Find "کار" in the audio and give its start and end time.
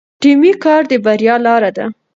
0.63-0.81